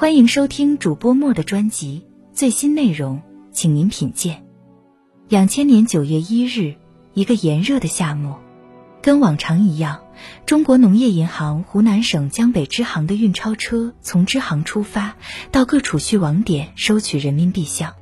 [0.00, 3.20] 欢迎收听主播莫的专辑，最新内容，
[3.52, 4.42] 请您品鉴。
[5.28, 6.74] 两千年九月一日，
[7.12, 8.40] 一个炎热的夏末，
[9.02, 10.00] 跟往常一样，
[10.46, 15.18] 中国农业银行湖南省江北支行的运钞车从支行出发，
[15.52, 17.94] 到各储蓄网点收取人民币项。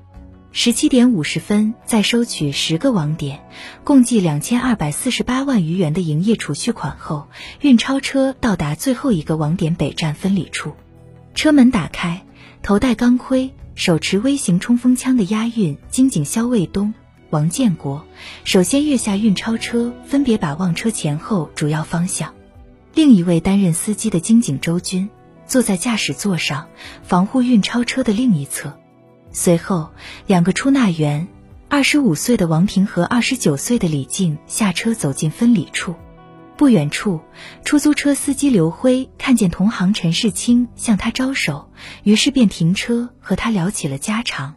[0.53, 3.41] 十七点五十分，再收取十个网点，
[3.83, 7.27] 共计两千二百四十八万余元的营业储蓄款后，
[7.61, 10.75] 运钞车到达最后一个网点北站分理处。
[11.39, 12.21] 车门打开，
[12.65, 16.93] 头戴钢盔、手持微型冲锋枪的押运金警肖卫东、
[17.31, 18.05] 王建国
[18.43, 22.35] 首先跃下运钞车，分别把望车前后主要方向。
[22.93, 25.09] 另一位担任司机的金警周军
[25.47, 26.67] 坐在驾驶座上，
[27.05, 28.77] 防护运钞车的另一侧。
[29.31, 29.91] 随后，
[30.27, 31.29] 两个出纳员，
[31.69, 35.95] 二十五岁的王平和二十九岁的李静下车走进分理处。
[36.59, 37.21] 不远处，
[37.65, 41.71] 出租车司机刘辉看见同行陈世清向他招手，
[42.03, 44.57] 于是便停车和他聊起了家常。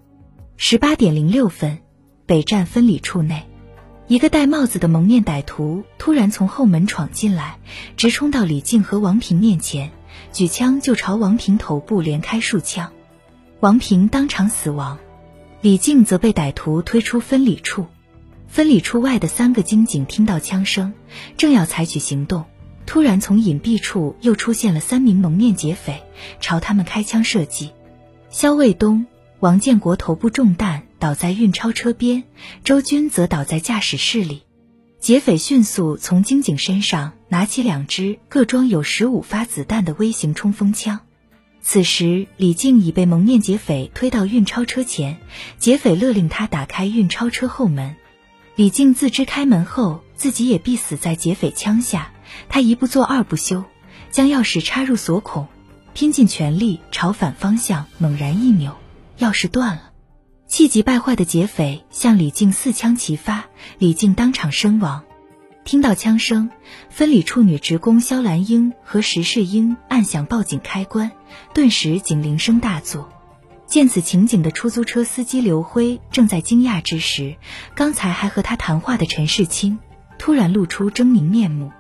[0.58, 1.78] 十八点零六分，
[2.26, 3.48] 北站分理处内，
[4.08, 7.60] 一个戴帽子的蒙面歹徒突然从后门闯进来，
[7.96, 9.92] 直冲到李静和王平面前，
[10.34, 12.92] 举枪就朝王平头部连开数枪。
[13.60, 14.98] 王平当场死亡，
[15.62, 17.86] 李静则被歹徒推出分理处。
[18.52, 20.92] 分理处外的三个经警听到枪声，
[21.38, 22.44] 正要采取行动，
[22.86, 26.04] 突然从隐蔽处又出现了三名蒙面劫匪，
[26.42, 27.72] 朝他们开枪射击。
[28.30, 29.06] 肖卫东、
[29.40, 32.24] 王建国头部中弹，倒在运钞车边；
[32.66, 34.42] 周军则倒在驾驶室里。
[35.00, 41.00] 劫匪迅速从经警身上拿起两支各装有十五发子弹的微型冲锋枪。
[41.62, 45.20] 此时，李静已被蒙面劫匪推到运钞车前，
[45.58, 47.96] 劫匪勒令他打开运钞车后门。
[48.62, 52.12] 李静自知开门后自己也必死在劫匪枪下，
[52.48, 53.64] 他一不做二不休，
[54.12, 55.48] 将钥匙插入锁孔，
[55.96, 58.78] 拼尽全力朝反方向猛然一扭，
[59.18, 59.90] 钥匙断了。
[60.46, 63.46] 气急败坏的劫匪向李静四枪齐发，
[63.80, 65.06] 李静当场身亡。
[65.66, 66.52] 听到枪声，
[66.92, 71.10] 分理处女职工肖兰英和石世英按响报警开关，
[71.56, 73.10] 顿时警铃声大作。
[73.72, 77.38] 见此情景的出租车司机刘辉正在惊讶之时，
[77.74, 79.80] 刚才还和他谈话的陈世清
[80.18, 81.72] 突然露出狰狞面目，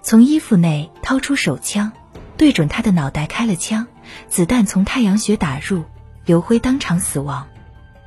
[0.00, 1.92] 从衣服内掏出手枪，
[2.38, 3.86] 对准他的脑袋开了枪，
[4.30, 5.84] 子弹从太阳穴打入，
[6.24, 7.46] 刘辉当场死亡。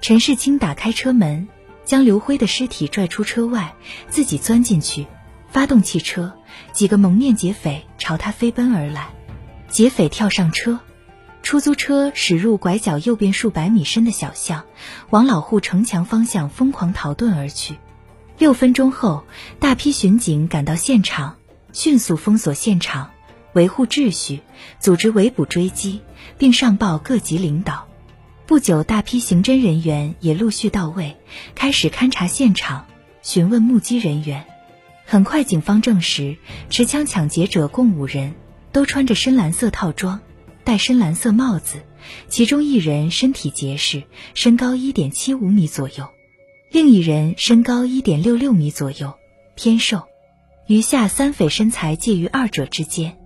[0.01, 1.47] 陈世清打开车门。
[1.85, 3.73] 将刘辉的尸体拽出车外，
[4.09, 5.07] 自己钻进去，
[5.49, 6.31] 发动汽车。
[6.71, 9.07] 几个蒙面劫匪朝他飞奔而来，
[9.69, 10.79] 劫匪跳上车，
[11.49, 14.65] 出租车驶入拐角右边数百米深的小巷，
[15.09, 17.75] 往老户城墙方向疯狂逃遁而去。
[18.37, 19.23] 六分钟后，
[19.59, 21.37] 大批巡警赶到现场，
[21.73, 23.09] 迅速封锁现场，
[23.53, 24.41] 维护秩序，
[24.77, 26.01] 组织围捕追击，
[26.37, 27.87] 并上报各级领导。
[28.45, 31.17] 不久，大批刑侦人员也陆续到位，
[31.55, 32.85] 开始勘察现场，
[33.23, 34.45] 询问目击人员。
[35.03, 36.37] 很快，警方证实
[36.69, 38.35] 持枪抢劫者共五人，
[38.71, 40.21] 都穿着深蓝色套装，
[40.69, 41.81] 戴深蓝色帽子。
[42.27, 44.03] 其中一人身体结实，
[44.35, 46.05] 身高一点七五米左右；
[46.69, 49.15] 另一人身高一点六六米左右，
[49.55, 50.03] 偏瘦。
[50.67, 53.17] 余下三匪身材介于二者之间。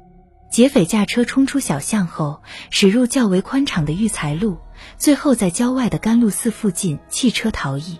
[0.49, 4.57] 劫匪驾车冲出小巷后，驶入较为宽敞的育才路，
[4.97, 7.97] 最后在郊外的甘露寺附近弃车逃逸。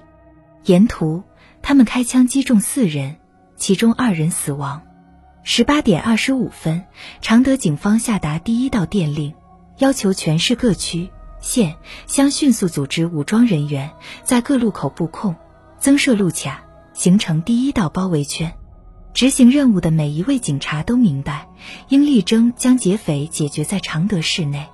[0.63, 1.21] 沿途，
[1.61, 3.17] 他们开枪击中四人，
[3.57, 4.83] 其中二人死亡。
[5.45, 6.85] 十八点二十五分，
[7.21, 9.33] 常德警方下达第一道电令，
[9.77, 11.09] 要求全市各区、
[11.41, 11.75] 县
[12.07, 13.91] 乡迅速组织武装人员，
[14.23, 15.35] 在各路口布控，
[15.77, 18.53] 增设路卡，形成第一道包围圈。
[19.13, 21.49] 执行任务的每一位警察都明白，
[21.89, 24.69] 应力争将劫匪解决在常德市内。